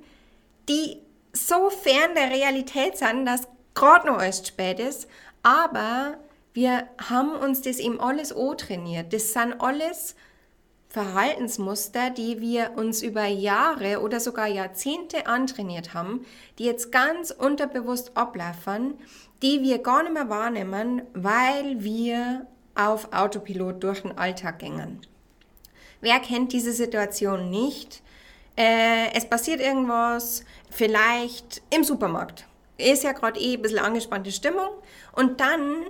die 0.70 0.98
so 1.34 1.70
fern 1.70 2.16
der 2.16 2.30
Realität 2.30 2.98
sind, 2.98 3.26
dass 3.26 3.48
gerade 3.76 4.08
noch 4.08 4.18
alles 4.18 4.48
spät 4.48 4.80
ist, 4.80 5.08
aber 5.44 6.18
wir 6.54 6.88
haben 6.98 7.34
uns 7.34 7.62
das 7.62 7.78
eben 7.78 8.00
alles 8.00 8.34
trainiert. 8.58 9.14
Das 9.14 9.34
sind 9.34 9.60
alles 9.60 10.16
Verhaltensmuster, 10.96 12.10
die 12.10 12.40
wir 12.40 12.72
uns 12.78 13.04
über 13.04 13.26
Jahre 13.26 14.00
oder 14.02 14.22
sogar 14.22 14.48
Jahrzehnte 14.48 15.28
antrainiert 15.28 15.94
haben, 15.94 16.26
die 16.58 16.64
jetzt 16.64 16.92
ganz 16.94 17.32
unterbewusst 17.32 18.16
ablaufen, 18.16 18.94
die 19.42 19.62
wir 19.62 19.80
gar 19.80 20.04
nicht 20.04 20.14
mehr 20.14 20.30
wahrnehmen, 20.30 21.02
weil 21.14 21.84
wir 21.84 22.48
auf 22.76 23.12
Autopilot 23.12 23.84
durch 23.84 24.04
den 24.04 24.18
Alltag 24.18 24.60
gingen. 24.60 25.02
Wer 26.00 26.20
kennt 26.20 26.54
diese 26.54 26.72
Situation 26.72 27.50
nicht? 27.50 28.02
Äh, 28.58 29.14
es 29.14 29.30
passiert 29.30 29.60
irgendwas, 29.60 30.46
vielleicht 30.70 31.62
im 31.76 31.84
Supermarkt. 31.84 32.48
Ist 32.78 33.04
ja 33.04 33.14
gerade 33.14 33.40
eh 33.40 33.56
ein 33.56 33.62
bisschen 33.62 33.80
angespannte 33.80 34.32
Stimmung 34.32 34.70
und 35.14 35.40
dann 35.40 35.86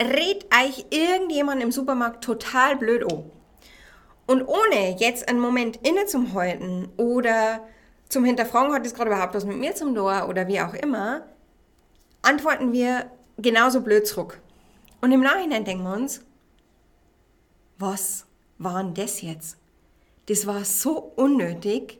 redet 0.00 0.46
euch 0.54 0.86
irgendjemand 0.90 1.62
im 1.62 1.72
Supermarkt 1.72 2.22
total 2.22 2.76
blöd 2.76 3.10
an 3.10 3.30
und 4.28 4.46
ohne 4.46 4.94
jetzt 4.98 5.26
einen 5.26 5.40
Moment 5.40 5.78
innezuhalten 5.78 6.90
oder 6.98 7.66
zum 8.10 8.24
Hinterfragen, 8.24 8.74
hat 8.74 8.84
das 8.84 8.92
gerade 8.92 9.10
überhaupt 9.10 9.34
was 9.34 9.46
mit 9.46 9.56
mir 9.56 9.74
zum 9.74 9.94
Tor 9.94 10.28
oder 10.28 10.46
wie 10.46 10.60
auch 10.60 10.74
immer, 10.74 11.26
antworten 12.20 12.72
wir 12.72 13.10
genauso 13.38 13.80
blöd 13.80 14.06
zurück. 14.06 14.38
Und 15.00 15.12
im 15.12 15.22
Nachhinein 15.22 15.64
denken 15.64 15.84
wir 15.84 15.94
uns, 15.94 16.20
was 17.78 18.26
war 18.58 18.82
denn 18.82 18.92
das 18.92 19.22
jetzt? 19.22 19.56
Das 20.26 20.46
war 20.46 20.62
so 20.62 21.12
unnötig 21.16 21.98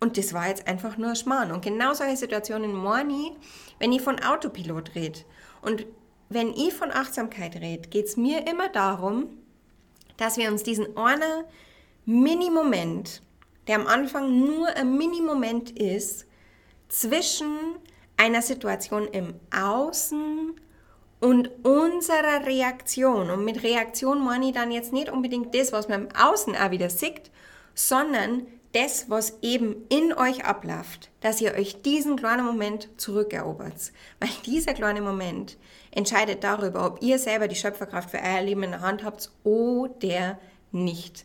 und 0.00 0.16
das 0.16 0.32
war 0.32 0.48
jetzt 0.48 0.68
einfach 0.68 0.96
nur 0.96 1.14
Schmarrn. 1.14 1.50
Und 1.50 1.64
genau 1.64 1.92
solche 1.92 2.16
Situationen 2.16 2.74
morgen, 2.74 3.36
wenn 3.78 3.92
ich 3.92 4.02
von 4.02 4.20
Autopilot 4.20 4.94
rede. 4.94 5.20
Und 5.60 5.86
wenn 6.28 6.52
ich 6.52 6.72
von 6.72 6.90
Achtsamkeit 6.92 7.56
rede, 7.56 7.88
geht 7.88 8.06
es 8.06 8.16
mir 8.16 8.46
immer 8.46 8.68
darum, 8.68 9.28
dass 10.16 10.36
wir 10.36 10.50
uns 10.50 10.62
diesen 10.62 10.96
einen 10.96 11.44
Mini-Moment, 12.04 13.22
der 13.66 13.76
am 13.76 13.86
Anfang 13.86 14.38
nur 14.38 14.68
ein 14.68 14.96
Mini-Moment 14.96 15.70
ist, 15.70 16.26
zwischen 16.88 17.56
einer 18.16 18.42
Situation 18.42 19.08
im 19.08 19.34
Außen 19.54 20.54
und 21.20 21.50
unserer 21.64 22.46
Reaktion. 22.46 23.30
Und 23.30 23.44
mit 23.44 23.62
Reaktion 23.62 24.24
meine 24.24 24.46
ich 24.46 24.52
dann 24.54 24.70
jetzt 24.70 24.92
nicht 24.92 25.10
unbedingt 25.10 25.54
das, 25.54 25.72
was 25.72 25.88
man 25.88 26.06
im 26.06 26.16
Außen 26.16 26.56
auch 26.56 26.70
wieder 26.70 26.88
sieht, 26.88 27.30
sondern 27.74 28.46
das, 28.72 29.08
was 29.08 29.38
eben 29.42 29.86
in 29.88 30.12
euch 30.12 30.44
abläuft, 30.44 31.10
dass 31.20 31.40
ihr 31.40 31.54
euch 31.54 31.82
diesen 31.82 32.16
kleinen 32.16 32.44
Moment 32.44 32.88
zurückerobert. 32.96 33.92
Weil 34.20 34.30
dieser 34.44 34.74
kleine 34.74 35.00
Moment 35.00 35.56
entscheidet 35.90 36.44
darüber, 36.44 36.86
ob 36.86 37.02
ihr 37.02 37.18
selber 37.18 37.48
die 37.48 37.56
Schöpferkraft 37.56 38.10
für 38.10 38.18
euer 38.18 38.42
Leben 38.42 38.62
in 38.62 38.72
der 38.72 38.80
Hand 38.82 39.04
habt 39.04 39.30
oder 39.42 40.38
nicht 40.70 41.24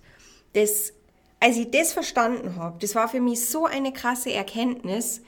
das, 0.54 0.94
als 1.40 1.58
ich 1.58 1.72
das 1.72 1.94
verstanden 1.94 2.56
habe, 2.56 2.78
das 2.80 2.96
war 2.96 3.10
für 3.10 3.20
mich 3.20 3.46
so 3.46 3.66
eine 3.66 3.92
krasse 3.92 4.32
Erkenntnis. 4.32 5.22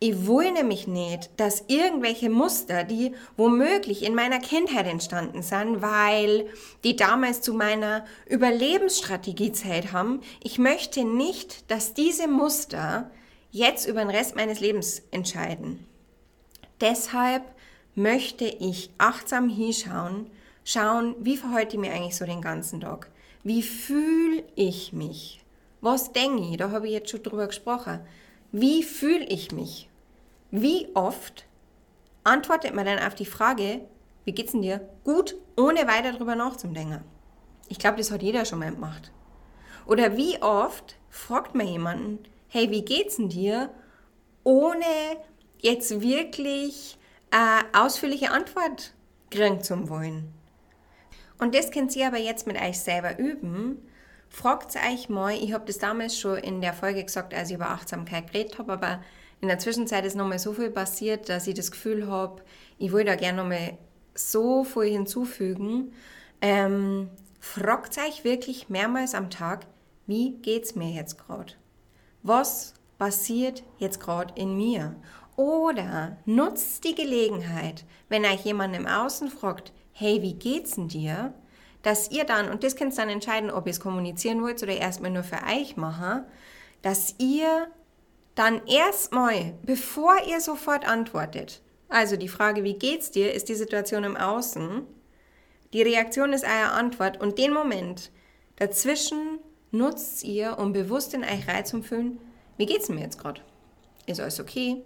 Ich 0.00 0.28
will 0.28 0.52
nämlich 0.52 0.86
nicht, 0.86 1.30
dass 1.38 1.64
irgendwelche 1.66 2.30
Muster, 2.30 2.84
die 2.84 3.12
womöglich 3.36 4.04
in 4.04 4.14
meiner 4.14 4.38
Kindheit 4.38 4.86
entstanden 4.86 5.42
sind, 5.42 5.82
weil 5.82 6.46
die 6.84 6.94
damals 6.94 7.40
zu 7.40 7.52
meiner 7.52 8.04
Überlebensstrategie 8.28 9.50
Zeit 9.50 9.92
haben, 9.92 10.20
ich 10.40 10.58
möchte 10.58 11.04
nicht, 11.04 11.68
dass 11.68 11.94
diese 11.94 12.28
Muster 12.28 13.10
jetzt 13.50 13.88
über 13.88 14.00
den 14.00 14.10
Rest 14.10 14.36
meines 14.36 14.60
Lebens 14.60 15.02
entscheiden. 15.10 15.84
Deshalb 16.80 17.42
möchte 17.96 18.44
ich 18.44 18.90
achtsam 18.98 19.48
hinschauen, 19.48 20.30
schauen, 20.62 21.16
wie 21.18 21.36
verhalte 21.36 21.74
ich 21.74 21.80
mir 21.80 21.92
eigentlich 21.92 22.16
so 22.16 22.24
den 22.24 22.40
ganzen 22.40 22.80
Tag. 22.82 23.10
Wie 23.42 23.62
fühle 23.62 24.44
ich 24.54 24.92
mich? 24.92 25.40
Was 25.80 26.12
denke 26.12 26.44
ich? 26.44 26.56
Da 26.56 26.70
habe 26.70 26.86
ich 26.86 26.92
jetzt 26.92 27.10
schon 27.10 27.22
drüber 27.24 27.48
gesprochen. 27.48 28.00
Wie 28.52 28.82
fühle 28.82 29.24
ich 29.24 29.52
mich? 29.52 29.88
Wie 30.50 30.88
oft 30.94 31.46
antwortet 32.24 32.74
man 32.74 32.86
dann 32.86 32.98
auf 32.98 33.14
die 33.14 33.26
Frage, 33.26 33.82
wie 34.24 34.32
geht's 34.32 34.52
denn 34.52 34.62
dir? 34.62 34.88
Gut, 35.04 35.36
ohne 35.56 35.86
weiter 35.86 36.12
drüber 36.12 36.34
nachzudenken. 36.34 37.04
Ich 37.68 37.78
glaube, 37.78 37.98
das 37.98 38.10
hat 38.10 38.22
jeder 38.22 38.44
schon 38.44 38.58
mal 38.60 38.70
gemacht. 38.70 39.12
Oder 39.86 40.16
wie 40.16 40.40
oft 40.42 40.96
fragt 41.10 41.54
man 41.54 41.66
jemanden, 41.66 42.18
hey, 42.48 42.70
wie 42.70 42.84
geht's 42.84 43.16
denn 43.16 43.28
dir? 43.28 43.70
Ohne 44.44 44.84
jetzt 45.58 46.00
wirklich 46.00 46.98
eine 47.30 47.66
ausführliche 47.74 48.30
Antwort 48.30 48.94
kriegen 49.30 49.62
zu 49.62 49.88
wollen. 49.88 50.32
Und 51.38 51.54
das 51.54 51.70
könnt 51.70 51.94
ihr 51.96 52.06
aber 52.06 52.18
jetzt 52.18 52.46
mit 52.46 52.60
euch 52.60 52.80
selber 52.80 53.18
üben. 53.18 53.86
Fragt 54.28 54.76
euch 54.76 55.08
mal, 55.08 55.34
ich 55.34 55.52
habe 55.52 55.64
das 55.66 55.78
damals 55.78 56.18
schon 56.18 56.38
in 56.38 56.60
der 56.60 56.72
Folge 56.74 57.02
gesagt, 57.02 57.34
als 57.34 57.48
ich 57.48 57.56
über 57.56 57.70
Achtsamkeit 57.70 58.30
geredet 58.30 58.58
habe, 58.58 58.72
aber 58.72 59.00
in 59.40 59.48
der 59.48 59.58
Zwischenzeit 59.58 60.04
ist 60.04 60.16
nochmal 60.16 60.38
so 60.38 60.52
viel 60.52 60.70
passiert, 60.70 61.28
dass 61.28 61.46
ich 61.46 61.54
das 61.54 61.70
Gefühl 61.70 62.08
habe, 62.08 62.42
ich 62.78 62.92
will 62.92 63.04
da 63.04 63.14
gerne 63.14 63.38
nochmal 63.38 63.78
so 64.14 64.64
viel 64.64 64.90
hinzufügen. 64.90 65.92
Ähm, 66.40 67.08
fragt 67.40 67.98
euch 67.98 68.24
wirklich 68.24 68.68
mehrmals 68.68 69.14
am 69.14 69.30
Tag, 69.30 69.66
wie 70.06 70.32
geht 70.38 70.64
es 70.64 70.74
mir 70.74 70.90
jetzt 70.90 71.18
gerade? 71.18 71.54
Was 72.22 72.74
passiert 72.98 73.62
jetzt 73.78 74.00
gerade 74.00 74.34
in 74.36 74.56
mir? 74.56 74.96
Oder 75.36 76.16
nutzt 76.24 76.82
die 76.84 76.96
Gelegenheit, 76.96 77.84
wenn 78.08 78.24
euch 78.24 78.44
jemand 78.44 78.74
im 78.74 78.86
Außen 78.86 79.30
fragt, 79.30 79.72
hey, 79.92 80.20
wie 80.20 80.34
geht's 80.34 80.74
denn 80.74 80.88
dir? 80.88 81.32
Dass 81.82 82.10
ihr 82.10 82.24
dann, 82.24 82.50
und 82.50 82.64
das 82.64 82.76
könnt 82.76 82.92
ihr 82.92 82.96
dann 82.96 83.08
entscheiden, 83.08 83.50
ob 83.50 83.66
ihr 83.66 83.70
es 83.70 83.80
kommunizieren 83.80 84.42
wollt 84.42 84.62
oder 84.62 84.76
erstmal 84.76 85.10
nur 85.10 85.22
für 85.22 85.40
euch 85.46 85.76
machen, 85.76 86.24
dass 86.82 87.14
ihr 87.18 87.68
dann 88.34 88.66
erstmal, 88.66 89.54
bevor 89.62 90.14
ihr 90.28 90.40
sofort 90.40 90.86
antwortet, 90.86 91.62
also 91.88 92.16
die 92.16 92.28
Frage, 92.28 92.64
wie 92.64 92.74
geht's 92.74 93.10
dir, 93.10 93.32
ist 93.32 93.48
die 93.48 93.54
Situation 93.54 94.04
im 94.04 94.16
Außen, 94.16 94.86
die 95.72 95.82
Reaktion 95.82 96.32
ist 96.32 96.44
eure 96.44 96.72
Antwort 96.72 97.20
und 97.20 97.38
den 97.38 97.52
Moment 97.52 98.10
dazwischen 98.56 99.38
nutzt 99.70 100.24
ihr, 100.24 100.58
um 100.58 100.72
bewusst 100.72 101.14
in 101.14 101.24
euch 101.24 101.46
reinzufühlen, 101.46 102.20
wie 102.56 102.66
geht's 102.66 102.88
mir 102.88 103.00
jetzt 103.00 103.18
gerade? 103.18 103.40
Ist 104.06 104.20
alles 104.20 104.40
okay? 104.40 104.82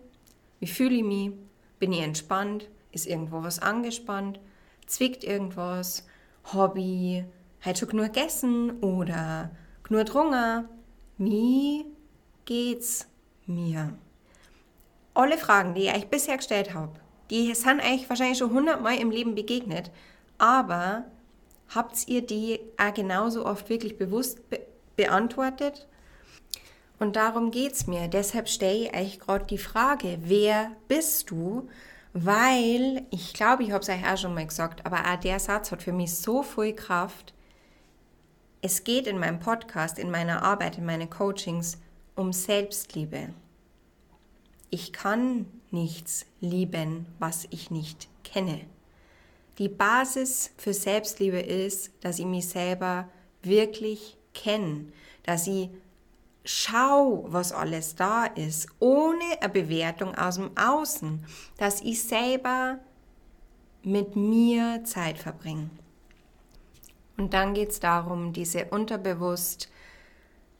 Wie 0.60 0.66
fühle 0.66 0.96
ich 0.96 1.04
mich? 1.04 1.32
Bin 1.78 1.92
ich 1.92 2.00
entspannt? 2.00 2.68
Ist 2.90 3.06
irgendwo 3.06 3.42
was 3.42 3.60
angespannt? 3.60 4.40
Zwickt 4.86 5.24
irgendwas? 5.24 6.06
Hobby? 6.52 7.24
Halt 7.60 7.78
schon 7.78 7.96
nur 7.96 8.06
gegessen 8.06 8.80
oder 8.80 9.50
nur 9.88 10.04
drungen? 10.04 10.68
Wie 11.18 11.84
geht's 12.44 13.06
mir? 13.46 13.92
Alle 15.14 15.38
Fragen, 15.38 15.74
die 15.74 15.82
ich 15.82 15.94
euch 15.94 16.08
bisher 16.08 16.36
gestellt 16.36 16.74
habe, 16.74 16.92
die 17.30 17.54
sind 17.54 17.80
euch 17.80 18.08
wahrscheinlich 18.08 18.38
schon 18.38 18.52
hundertmal 18.52 18.98
im 18.98 19.10
Leben 19.10 19.34
begegnet, 19.34 19.90
aber 20.38 21.04
habt 21.74 22.08
ihr 22.08 22.22
die 22.22 22.60
auch 22.78 22.94
genauso 22.94 23.46
oft 23.46 23.68
wirklich 23.68 23.98
bewusst 23.98 24.48
be 24.50 24.60
beantwortet? 24.94 25.88
Und 26.98 27.16
darum 27.16 27.50
geht 27.50 27.72
es 27.72 27.86
mir. 27.86 28.08
Deshalb 28.08 28.48
stelle 28.48 28.84
ich 28.84 28.94
euch 28.94 29.18
gerade 29.18 29.46
die 29.46 29.58
Frage, 29.58 30.18
wer 30.20 30.70
bist 30.86 31.30
du? 31.30 31.68
Weil, 32.14 33.06
ich 33.10 33.32
glaube, 33.32 33.62
ich 33.62 33.72
habe 33.72 33.82
es 33.82 33.88
euch 33.88 34.06
auch 34.06 34.18
schon 34.18 34.34
mal 34.34 34.46
gesagt, 34.46 34.84
aber 34.84 35.00
auch 35.00 35.18
der 35.18 35.38
Satz 35.38 35.72
hat 35.72 35.82
für 35.82 35.92
mich 35.92 36.14
so 36.14 36.42
viel 36.42 36.74
Kraft. 36.74 37.32
Es 38.60 38.84
geht 38.84 39.06
in 39.06 39.18
meinem 39.18 39.40
Podcast, 39.40 39.98
in 39.98 40.10
meiner 40.10 40.42
Arbeit, 40.42 40.78
in 40.78 40.84
meinen 40.84 41.08
Coachings 41.08 41.78
um 42.14 42.32
Selbstliebe. 42.32 43.30
Ich 44.68 44.92
kann 44.92 45.46
nichts 45.70 46.26
lieben, 46.40 47.06
was 47.18 47.46
ich 47.50 47.70
nicht 47.70 48.08
kenne. 48.24 48.60
Die 49.58 49.68
Basis 49.68 50.50
für 50.56 50.74
Selbstliebe 50.74 51.40
ist, 51.40 51.92
dass 52.00 52.18
ich 52.18 52.26
mich 52.26 52.48
selber 52.48 53.08
wirklich 53.42 54.16
kenne, 54.34 54.86
dass 55.24 55.46
ich 55.46 55.68
schau, 56.44 57.24
was 57.28 57.52
alles 57.52 57.94
da 57.94 58.24
ist, 58.24 58.68
ohne 58.78 59.24
eine 59.40 59.48
Bewertung 59.48 60.14
aus 60.16 60.36
dem 60.36 60.50
Außen, 60.56 61.24
dass 61.58 61.80
ich 61.80 62.02
selber 62.02 62.78
mit 63.82 64.16
mir 64.16 64.82
Zeit 64.84 65.18
verbringe. 65.18 65.70
Und 67.16 67.34
dann 67.34 67.54
geht 67.54 67.70
es 67.70 67.80
darum, 67.80 68.32
diese 68.32 68.66
unterbewusst 68.66 69.70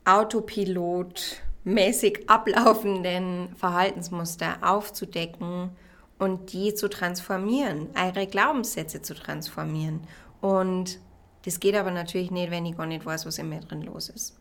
Autopilot 0.04 1.42
mäßig 1.64 2.28
ablaufenden 2.28 3.54
Verhaltensmuster 3.56 4.58
aufzudecken 4.62 5.70
und 6.18 6.52
die 6.52 6.74
zu 6.74 6.88
transformieren, 6.88 7.88
eure 7.96 8.26
Glaubenssätze 8.26 9.02
zu 9.02 9.14
transformieren. 9.14 10.00
Und 10.40 10.98
das 11.44 11.60
geht 11.60 11.74
aber 11.74 11.90
natürlich 11.90 12.30
nicht, 12.30 12.50
wenn 12.50 12.66
ich 12.66 12.76
gar 12.76 12.86
nicht 12.86 13.06
weiß, 13.06 13.26
was 13.26 13.38
in 13.38 13.48
mir 13.48 13.60
drin 13.60 13.82
los 13.82 14.08
ist. 14.08 14.36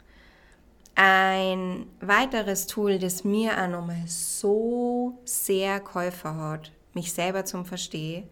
Ein 0.95 1.87
weiteres 2.01 2.67
Tool, 2.67 2.99
das 2.99 3.23
mir 3.23 3.53
auch 3.61 3.67
nochmal 3.67 4.03
so 4.07 5.19
sehr 5.23 5.79
Käufer 5.79 6.35
hat, 6.35 6.71
mich 6.93 7.13
selber 7.13 7.45
zum 7.45 7.65
Verstehen, 7.65 8.27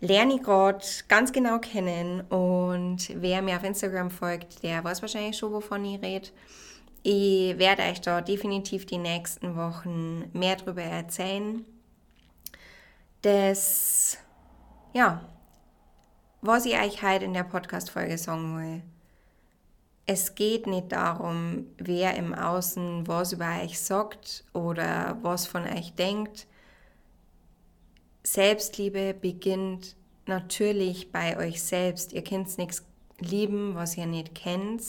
lerne 0.00 0.34
ich 0.36 0.42
gerade 0.42 0.84
ganz 1.08 1.32
genau 1.32 1.58
kennen 1.58 2.20
und 2.22 3.10
wer 3.20 3.42
mir 3.42 3.56
auf 3.56 3.64
Instagram 3.64 4.10
folgt, 4.10 4.62
der 4.62 4.84
weiß 4.84 5.02
wahrscheinlich 5.02 5.36
schon, 5.36 5.52
wovon 5.52 5.84
ich 5.84 6.02
rede. 6.02 6.28
Ich 7.02 7.58
werde 7.58 7.82
euch 7.82 8.00
da 8.00 8.20
definitiv 8.20 8.86
die 8.86 8.98
nächsten 8.98 9.56
Wochen 9.56 10.30
mehr 10.32 10.56
darüber 10.56 10.82
erzählen. 10.82 11.64
Das, 13.20 14.16
ja, 14.92 15.22
was 16.40 16.64
ich 16.66 16.74
euch 16.74 17.02
heute 17.02 17.24
in 17.24 17.34
der 17.34 17.44
Podcast-Folge 17.44 18.16
sagen 18.16 18.56
will. 18.56 18.93
Es 20.06 20.34
geht 20.34 20.66
nicht 20.66 20.92
darum, 20.92 21.66
wer 21.78 22.14
im 22.16 22.34
Außen 22.34 23.06
was 23.06 23.32
über 23.32 23.62
euch 23.62 23.80
sagt 23.80 24.44
oder 24.52 25.18
was 25.22 25.46
von 25.46 25.64
euch 25.64 25.94
denkt. 25.94 26.46
Selbstliebe 28.22 29.14
beginnt 29.14 29.96
natürlich 30.26 31.10
bei 31.10 31.38
euch 31.38 31.62
selbst. 31.62 32.12
Ihr 32.12 32.22
könnt 32.22 32.56
nichts 32.58 32.84
lieben, 33.18 33.74
was 33.74 33.96
ihr 33.96 34.06
nicht 34.06 34.34
kennt. 34.34 34.82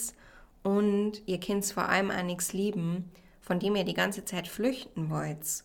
Und 0.62 1.22
ihr 1.26 1.40
könnt 1.40 1.64
vor 1.64 1.88
allem 1.88 2.10
auch 2.10 2.22
nichts 2.22 2.52
lieben, 2.52 3.10
von 3.40 3.58
dem 3.58 3.76
ihr 3.76 3.84
die 3.84 3.94
ganze 3.94 4.24
Zeit 4.24 4.48
flüchten 4.48 5.08
wollt. 5.10 5.64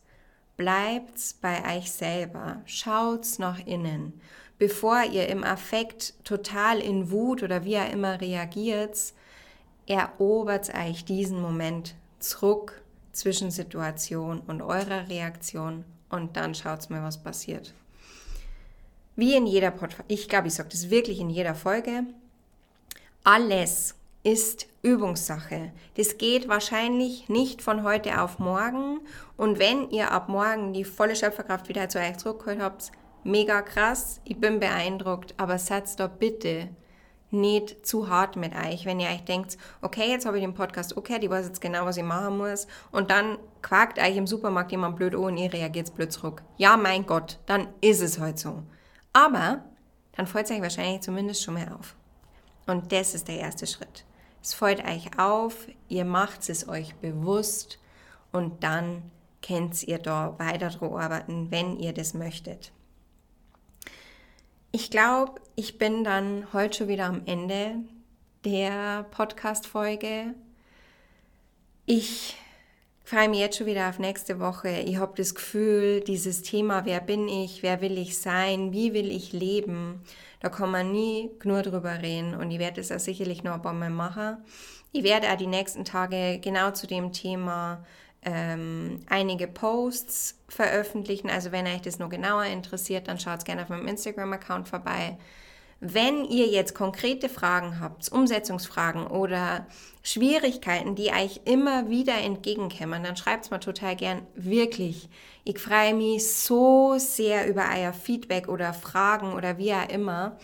Bleibt 0.56 1.36
bei 1.42 1.78
euch 1.78 1.92
selber. 1.92 2.62
Schaut 2.66 3.40
nach 3.40 3.60
innen. 3.66 4.22
Bevor 4.60 5.04
ihr 5.12 5.28
im 5.28 5.44
Affekt 5.44 6.14
total 6.24 6.80
in 6.80 7.10
Wut 7.10 7.42
oder 7.42 7.66
wie 7.66 7.74
ihr 7.74 7.90
immer 7.90 8.22
reagiert, 8.22 9.14
erobert 9.88 10.74
euch 10.74 11.06
diesen 11.06 11.42
Moment 11.42 11.96
zurück 12.20 12.82
zwischen 13.12 13.52
Situation 13.52 14.42
und 14.42 14.62
eurer 14.62 15.10
Reaktion 15.10 15.84
und 16.10 16.38
dann 16.38 16.56
schaut 16.56 16.90
mal, 16.90 17.04
was 17.04 17.22
passiert. 17.22 17.74
Wie 19.16 19.36
in 19.36 19.46
jeder 19.46 19.72
Podcast, 19.72 20.06
ich 20.08 20.30
glaube, 20.30 20.48
ich 20.48 20.54
sage 20.54 20.70
das 20.70 20.90
wirklich 20.90 21.20
in 21.20 21.30
jeder 21.30 21.56
Folge, 21.56 22.04
alles 23.24 23.96
ist 24.24 24.68
Übungssache. 24.84 25.72
Das 25.96 26.18
geht 26.18 26.48
wahrscheinlich 26.48 27.28
nicht 27.30 27.62
von 27.62 27.84
heute 27.84 28.22
auf 28.22 28.40
morgen. 28.40 29.00
Und 29.38 29.60
wenn 29.60 29.90
ihr 29.90 30.12
ab 30.12 30.30
morgen 30.30 30.74
die 30.74 30.84
volle 30.84 31.16
Schöpferkraft 31.16 31.70
wieder 31.70 31.90
zu 31.90 32.00
euch 32.00 32.18
zurückgeholt 32.18 32.62
habt, 32.62 32.92
mega 33.24 33.62
krass, 33.62 34.22
ich 34.24 34.38
bin 34.38 34.60
beeindruckt, 34.60 35.34
aber 35.38 35.58
seid 35.58 36.00
da 36.00 36.08
bitte 36.08 36.70
nicht 37.32 37.86
zu 37.86 38.10
hart 38.10 38.36
mit 38.36 38.54
euch, 38.56 38.86
wenn 38.86 39.00
ihr 39.00 39.10
euch 39.10 39.24
denkt, 39.24 39.58
okay, 39.82 40.10
jetzt 40.10 40.26
habe 40.26 40.38
ich 40.38 40.44
den 40.44 40.54
Podcast, 40.54 40.98
okay, 40.98 41.20
die 41.20 41.30
weiß 41.30 41.48
jetzt 41.48 41.62
genau, 41.62 41.86
was 41.86 41.98
ich 41.98 42.04
machen 42.04 42.38
muss 42.38 42.68
und 42.92 43.10
dann 43.10 43.38
quakt 43.62 44.00
euch 44.00 44.18
im 44.18 44.28
Supermarkt 44.28 44.72
jemand 44.72 44.98
blöd 44.98 45.16
an 45.16 45.22
und 45.22 45.38
ihr 45.38 45.52
reagiert 45.52 45.94
blöd 45.96 46.12
zurück. 46.12 46.44
Ja, 46.58 46.78
mein 46.78 47.06
Gott, 47.06 47.40
dann 47.46 47.68
ist 47.82 48.02
es 48.02 48.20
halt 48.20 48.38
so. 48.38 48.64
Aber 49.14 49.64
dann 50.16 50.28
fällt 50.28 50.46
es 50.46 50.52
euch 50.52 50.62
wahrscheinlich 50.62 51.02
zumindest 51.02 51.44
schon 51.44 51.56
mal 51.56 51.72
auf. 51.78 51.96
Und 52.68 52.92
das 52.92 53.16
ist 53.16 53.28
der 53.28 53.40
erste 53.40 53.68
Schritt. 53.68 54.06
Es 54.42 54.54
fällt 54.54 54.84
euch 54.86 55.20
auf, 55.20 55.68
ihr 55.88 56.06
macht 56.06 56.50
es 56.50 56.68
euch 56.68 56.96
bewusst 56.96 57.80
und 58.32 58.64
dann 58.64 59.04
könnt 59.46 59.84
ihr 59.84 60.00
da 60.00 60.36
weiter 60.38 60.70
dran 60.70 60.94
arbeiten, 60.94 61.52
wenn 61.52 61.78
ihr 61.78 61.94
das 61.94 62.14
möchtet. 62.14 62.72
Ich 64.74 64.90
glaube, 64.90 65.42
ich 65.58 65.78
bin 65.78 66.06
dann 66.06 66.48
heute 66.54 66.78
schon 66.78 66.88
wieder 66.88 67.08
am 67.08 67.24
Ende 67.26 67.76
der 68.46 69.04
Podcast-Folge. 69.12 70.34
Ich 71.86 72.38
freue 73.04 73.28
mich 73.28 73.40
jetzt 73.40 73.58
schon 73.58 73.68
wieder 73.68 73.90
auf 73.90 74.00
nächste 74.00 74.40
Woche. 74.40 74.70
Ich 74.70 74.96
habe 74.96 75.12
das 75.18 75.36
Gefühl, 75.36 76.00
dieses 76.00 76.42
Thema, 76.42 76.86
wer 76.86 77.02
bin 77.02 77.28
ich, 77.28 77.64
wer 77.64 77.82
will 77.82 77.98
ich 77.98 78.18
sein, 78.18 78.72
wie 78.72 78.94
will 78.94 79.12
ich 79.12 79.34
leben, 79.34 80.04
da 80.40 80.48
kann 80.48 80.72
man 80.72 80.94
nie 80.94 81.30
nur 81.44 81.64
drüber 81.64 82.02
reden 82.02 82.34
und 82.34 82.50
ich 82.50 82.60
werde 82.60 82.80
es 82.80 82.94
auch 82.94 83.00
sicherlich 83.00 83.44
noch 83.44 83.56
ein 83.56 83.62
paar 83.62 83.74
Mal 83.74 83.90
machen. 83.90 84.38
Ich 84.94 85.04
werde 85.04 85.34
auch 85.34 85.38
die 85.38 85.48
nächsten 85.48 85.84
Tage 85.84 86.40
genau 86.42 86.72
zu 86.72 86.88
dem 86.88 87.12
Thema 87.12 87.84
ähm, 88.24 89.00
einige 89.10 89.48
Posts 89.48 90.40
veröffentlichen. 90.48 91.30
Also 91.30 91.52
wenn 91.52 91.66
euch 91.66 91.82
das 91.82 92.00
noch 92.00 92.10
genauer 92.10 92.46
interessiert, 92.46 93.08
dann 93.08 93.20
schaut 93.20 93.46
gerne 93.46 93.64
auf 93.64 93.70
meinem 93.70 93.88
Instagram-Account 93.88 94.68
vorbei. 94.68 95.18
Wenn 95.84 96.26
ihr 96.26 96.46
jetzt 96.46 96.76
konkrete 96.76 97.28
Fragen 97.28 97.80
habt, 97.80 98.12
Umsetzungsfragen 98.12 99.08
oder 99.08 99.66
Schwierigkeiten, 100.04 100.94
die 100.94 101.10
euch 101.10 101.42
immer 101.46 101.90
wieder 101.90 102.20
entgegenkommen, 102.20 103.04
dann 103.04 103.18
schreibt 103.18 103.46
es 103.46 103.52
mir 103.52 103.60
total 103.60 103.96
gern. 103.96 104.22
Wirklich. 104.36 105.10
Ich 105.44 105.58
freue 105.58 105.96
mich 105.96 106.32
so 106.32 107.00
sehr 107.00 107.50
über 107.50 107.66
euer 107.76 107.94
Feedback 107.94 108.48
oder 108.48 108.76
Fragen 108.76 109.34
oder 109.34 109.58
wie 109.58 109.74
auch 109.74 109.90
immer. 109.90 110.38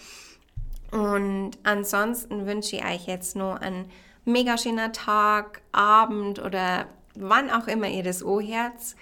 Und 0.90 1.52
ansonsten 1.62 2.48
wünsche 2.48 2.78
ich 2.78 2.84
euch 2.84 3.06
jetzt 3.06 3.36
nur 3.36 3.62
einen 3.62 3.92
mega 4.26 4.58
schöner 4.58 4.92
Tag, 4.92 5.62
Abend 5.72 6.40
oder 6.40 6.88
wann 7.20 7.50
auch 7.50 7.68
immer 7.68 7.88
ihr 7.88 8.04
das 8.04 8.24
O-Herz. 8.24 8.96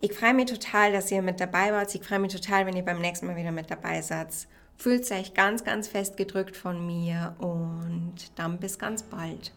Ich 0.00 0.12
freue 0.14 0.34
mich 0.34 0.46
total, 0.46 0.92
dass 0.92 1.10
ihr 1.10 1.22
mit 1.22 1.40
dabei 1.40 1.72
wart. 1.72 1.94
Ich 1.94 2.02
freue 2.02 2.18
mich 2.18 2.32
total, 2.32 2.66
wenn 2.66 2.76
ihr 2.76 2.84
beim 2.84 3.00
nächsten 3.00 3.26
Mal 3.26 3.36
wieder 3.36 3.52
mit 3.52 3.70
dabei 3.70 4.00
seid. 4.00 4.28
Fühlt 4.76 5.10
euch 5.12 5.34
ganz, 5.34 5.62
ganz 5.62 5.88
fest 5.88 6.16
gedrückt 6.16 6.56
von 6.56 6.86
mir 6.86 7.34
und 7.38 8.14
dann 8.36 8.58
bis 8.58 8.78
ganz 8.78 9.02
bald. 9.02 9.52